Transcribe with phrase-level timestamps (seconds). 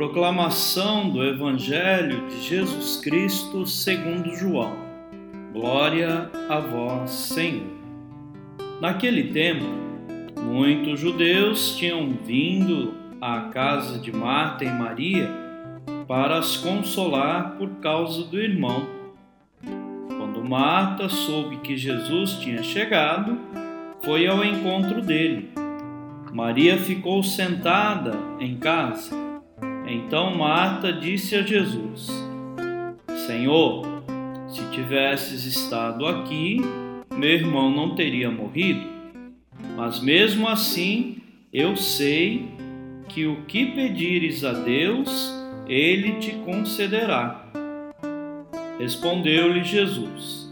[0.00, 4.74] Proclamação do Evangelho de Jesus Cristo segundo João.
[5.52, 7.66] Glória a vós, Senhor.
[8.80, 9.66] Naquele tempo,
[10.40, 15.30] muitos judeus tinham vindo à casa de Marta e Maria
[16.08, 18.88] para as consolar por causa do irmão.
[20.16, 23.38] Quando Marta soube que Jesus tinha chegado,
[24.00, 25.50] foi ao encontro dele.
[26.32, 29.28] Maria ficou sentada em casa
[29.92, 32.08] então Marta disse a Jesus:
[33.26, 33.84] Senhor,
[34.48, 36.60] se tivesses estado aqui,
[37.12, 38.88] meu irmão não teria morrido.
[39.76, 41.18] Mas mesmo assim,
[41.52, 42.48] eu sei
[43.08, 45.34] que o que pedires a Deus,
[45.66, 47.46] ele te concederá.
[48.78, 50.50] Respondeu-lhe Jesus: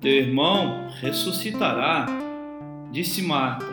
[0.00, 2.06] Teu irmão ressuscitará.
[2.92, 3.66] Disse Marta: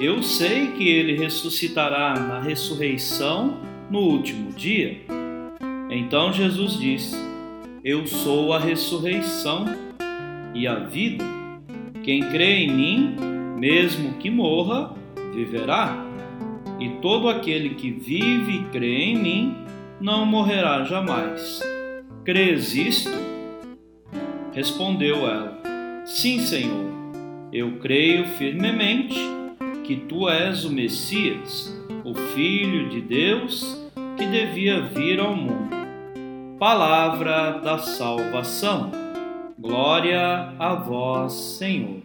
[0.00, 5.00] Eu sei que ele ressuscitará na ressurreição no último dia?
[5.90, 7.16] Então Jesus disse:
[7.84, 9.66] Eu sou a ressurreição
[10.54, 11.24] e a vida.
[12.02, 13.16] Quem crê em mim,
[13.58, 14.94] mesmo que morra,
[15.34, 16.04] viverá.
[16.78, 19.56] E todo aquele que vive e crê em mim,
[20.00, 21.60] não morrerá jamais.
[22.24, 23.10] Crês isto?
[24.52, 25.60] Respondeu ela:
[26.04, 26.96] Sim, Senhor.
[27.52, 29.16] Eu creio firmemente
[29.84, 31.74] que tu és o Messias
[32.06, 33.84] o Filho de Deus
[34.16, 35.76] que devia vir ao mundo.
[36.58, 38.90] Palavra da salvação.
[39.58, 42.00] Glória a vós, Senhor.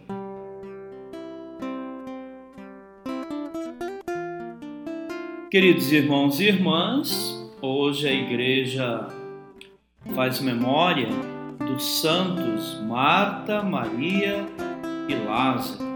[5.50, 9.08] Queridos irmãos e irmãs, hoje a igreja
[10.14, 11.08] faz memória
[11.58, 14.46] dos santos Marta, Maria
[15.08, 15.92] e Lázaro.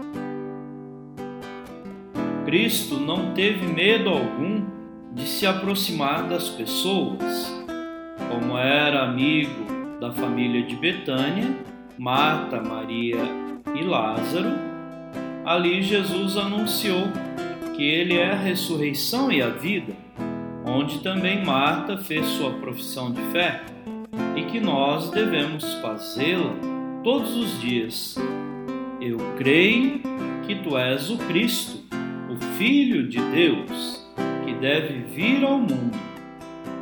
[2.45, 4.76] Cristo não teve medo algum
[5.17, 7.51] de se aproximar das pessoas.
[8.29, 9.65] Como era amigo
[9.99, 11.53] da família de Betânia,
[11.97, 13.17] Marta, Maria
[13.75, 14.53] e Lázaro,
[15.43, 17.07] ali Jesus anunciou
[17.75, 19.93] que ele é a ressurreição e a vida,
[20.65, 23.63] onde também Marta fez sua profissão de fé
[24.35, 26.53] e que nós devemos fazê-la
[27.03, 28.15] todos os dias.
[29.01, 30.01] Eu creio
[30.45, 31.87] que tu és o Cristo
[32.57, 33.96] Filho de Deus,
[34.59, 35.97] deve vir ao mundo.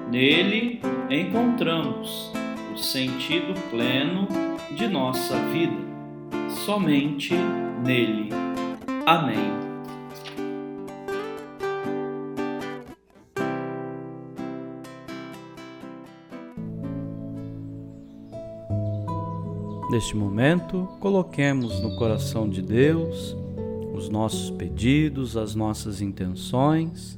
[0.09, 2.31] Nele encontramos
[2.73, 4.27] o sentido pleno
[4.75, 5.75] de nossa vida,
[6.65, 7.33] somente
[7.83, 8.29] nele.
[9.05, 9.65] Amém.
[19.91, 23.35] Neste momento, coloquemos no coração de Deus
[23.93, 27.17] os nossos pedidos, as nossas intenções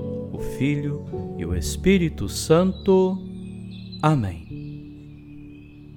[0.41, 1.05] Filho
[1.37, 3.17] e o Espírito Santo.
[4.01, 4.50] Amém.